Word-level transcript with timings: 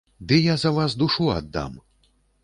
Ды 0.29 0.37
я 0.43 0.53
за 0.61 0.71
вас 0.77 0.95
душу 1.01 1.27
аддам! 1.33 1.77